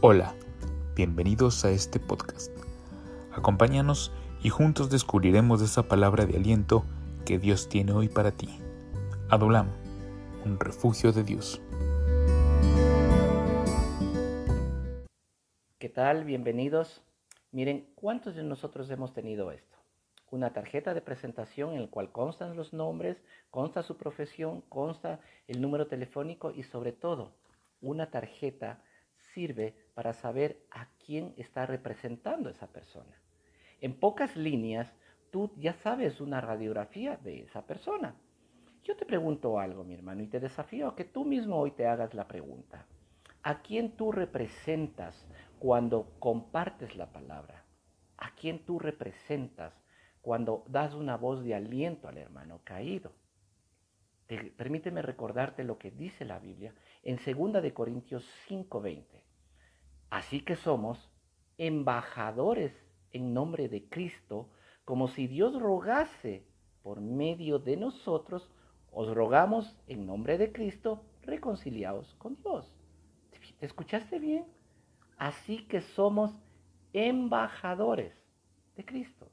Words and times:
Hola, 0.00 0.32
bienvenidos 0.94 1.64
a 1.64 1.72
este 1.72 1.98
podcast. 1.98 2.56
Acompáñanos 3.32 4.12
y 4.44 4.48
juntos 4.48 4.90
descubriremos 4.90 5.60
esa 5.60 5.88
palabra 5.88 6.24
de 6.24 6.36
aliento 6.36 6.84
que 7.26 7.40
Dios 7.40 7.68
tiene 7.68 7.90
hoy 7.90 8.08
para 8.08 8.30
ti. 8.30 8.48
Adulam, 9.28 9.66
un 10.44 10.60
refugio 10.60 11.10
de 11.10 11.24
Dios. 11.24 11.60
¿Qué 15.80 15.88
tal? 15.88 16.22
Bienvenidos. 16.22 17.02
Miren, 17.50 17.90
¿cuántos 17.96 18.36
de 18.36 18.44
nosotros 18.44 18.88
hemos 18.92 19.12
tenido 19.12 19.50
esto? 19.50 19.78
Una 20.30 20.52
tarjeta 20.52 20.94
de 20.94 21.00
presentación 21.00 21.74
en 21.74 21.82
la 21.82 21.88
cual 21.88 22.12
constan 22.12 22.54
los 22.54 22.72
nombres, 22.72 23.16
consta 23.50 23.82
su 23.82 23.96
profesión, 23.96 24.60
consta 24.68 25.18
el 25.48 25.60
número 25.60 25.88
telefónico 25.88 26.52
y 26.52 26.62
sobre 26.62 26.92
todo 26.92 27.32
una 27.80 28.12
tarjeta 28.12 28.80
sirve 29.38 29.72
para 29.94 30.12
saber 30.14 30.66
a 30.72 30.88
quién 31.06 31.32
está 31.36 31.64
representando 31.64 32.50
esa 32.50 32.66
persona. 32.66 33.14
En 33.80 33.94
pocas 33.94 34.34
líneas, 34.34 34.92
tú 35.30 35.52
ya 35.56 35.74
sabes 35.74 36.20
una 36.20 36.40
radiografía 36.40 37.16
de 37.18 37.44
esa 37.44 37.64
persona. 37.64 38.16
Yo 38.82 38.96
te 38.96 39.06
pregunto 39.06 39.60
algo, 39.60 39.84
mi 39.84 39.94
hermano, 39.94 40.24
y 40.24 40.26
te 40.26 40.40
desafío 40.40 40.88
a 40.88 40.96
que 40.96 41.04
tú 41.04 41.24
mismo 41.24 41.56
hoy 41.56 41.70
te 41.70 41.86
hagas 41.86 42.14
la 42.14 42.26
pregunta. 42.26 42.84
¿A 43.44 43.62
quién 43.62 43.92
tú 43.96 44.10
representas 44.10 45.14
cuando 45.60 46.16
compartes 46.18 46.96
la 46.96 47.12
palabra? 47.12 47.64
¿A 48.16 48.34
quién 48.34 48.64
tú 48.64 48.80
representas 48.80 49.72
cuando 50.20 50.64
das 50.66 50.94
una 50.94 51.16
voz 51.16 51.44
de 51.44 51.54
aliento 51.54 52.08
al 52.08 52.18
hermano 52.18 52.60
caído? 52.64 53.12
permíteme 54.56 55.00
recordarte 55.00 55.64
lo 55.64 55.78
que 55.78 55.90
dice 55.90 56.26
la 56.26 56.38
Biblia 56.38 56.74
en 57.02 57.16
2 57.16 57.62
de 57.62 57.72
Corintios 57.72 58.24
5:20. 58.46 59.27
Así 60.10 60.40
que 60.40 60.56
somos 60.56 61.10
embajadores 61.58 62.72
en 63.12 63.34
nombre 63.34 63.68
de 63.68 63.88
Cristo, 63.88 64.50
como 64.84 65.08
si 65.08 65.26
Dios 65.26 65.60
rogase 65.60 66.46
por 66.82 67.00
medio 67.00 67.58
de 67.58 67.76
nosotros, 67.76 68.50
os 68.90 69.14
rogamos 69.14 69.76
en 69.86 70.06
nombre 70.06 70.38
de 70.38 70.52
Cristo, 70.52 71.04
reconciliados 71.22 72.14
con 72.14 72.36
Dios. 72.36 72.74
¿Te 73.58 73.66
escuchaste 73.66 74.18
bien? 74.18 74.46
Así 75.16 75.66
que 75.66 75.80
somos 75.80 76.32
embajadores 76.92 78.14
de 78.76 78.84
Cristo. 78.84 79.30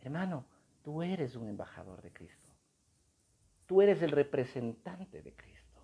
Hermano, 0.00 0.46
tú 0.82 1.02
eres 1.02 1.36
un 1.36 1.48
embajador 1.48 2.02
de 2.02 2.12
Cristo. 2.12 2.50
Tú 3.66 3.82
eres 3.82 4.00
el 4.02 4.10
representante 4.10 5.22
de 5.22 5.34
Cristo. 5.34 5.82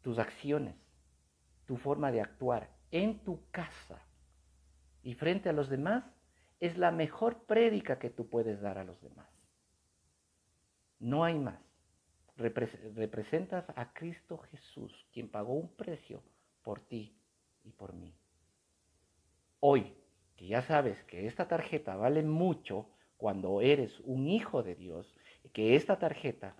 Tus 0.00 0.18
acciones, 0.18 0.74
tu 1.70 1.76
forma 1.76 2.10
de 2.10 2.20
actuar 2.20 2.68
en 2.90 3.20
tu 3.20 3.48
casa 3.52 4.04
y 5.04 5.14
frente 5.14 5.48
a 5.48 5.52
los 5.52 5.68
demás 5.68 6.02
es 6.58 6.76
la 6.76 6.90
mejor 6.90 7.44
prédica 7.44 8.00
que 8.00 8.10
tú 8.10 8.28
puedes 8.28 8.60
dar 8.60 8.76
a 8.76 8.82
los 8.82 9.00
demás. 9.00 9.28
No 10.98 11.22
hay 11.22 11.38
más. 11.38 11.60
representas 12.36 13.66
a 13.76 13.92
Cristo 13.92 14.38
Jesús, 14.50 14.92
quien 15.12 15.28
pagó 15.28 15.52
un 15.52 15.68
precio 15.76 16.24
por 16.64 16.80
ti 16.80 17.16
y 17.62 17.70
por 17.70 17.92
mí. 17.92 18.16
Hoy, 19.60 19.94
que 20.34 20.48
ya 20.48 20.62
sabes 20.62 21.00
que 21.04 21.28
esta 21.28 21.46
tarjeta 21.46 21.94
vale 21.94 22.24
mucho 22.24 22.88
cuando 23.16 23.60
eres 23.60 24.00
un 24.00 24.26
hijo 24.26 24.64
de 24.64 24.74
Dios, 24.74 25.14
que 25.52 25.76
esta 25.76 26.00
tarjeta 26.00 26.56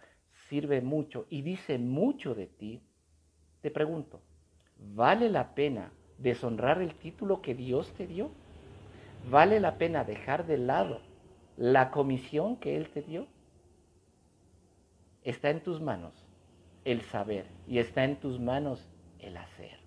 sirve 0.49 0.81
mucho 0.81 1.27
y 1.29 1.43
dice 1.43 1.79
mucho 1.79 2.37
de 2.37 2.47
ti, 2.47 2.81
te 3.61 3.73
pregunto, 3.73 4.23
¿Vale 4.95 5.29
la 5.29 5.55
pena 5.55 5.93
deshonrar 6.19 6.81
el 6.81 6.95
título 6.95 7.43
que 7.43 7.55
Dios 7.55 7.93
te 7.93 8.07
dio? 8.07 8.31
¿Vale 9.31 9.61
la 9.61 9.77
pena 9.77 10.05
dejar 10.05 10.47
de 10.47 10.59
lado 10.59 11.01
la 11.57 11.91
comisión 11.91 12.57
que 12.57 12.77
Él 12.77 12.89
te 12.89 13.03
dio? 13.03 13.27
Está 15.23 15.51
en 15.51 15.63
tus 15.63 15.81
manos 15.81 16.15
el 16.85 17.03
saber 17.03 17.47
y 17.69 17.79
está 17.79 18.05
en 18.05 18.17
tus 18.17 18.41
manos 18.41 18.89
el 19.19 19.37
hacer. 19.37 19.79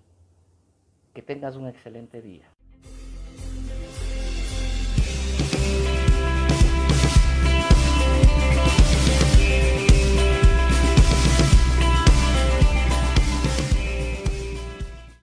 Que 1.12 1.22
tengas 1.22 1.56
un 1.56 1.66
excelente 1.66 2.22
día. 2.22 2.48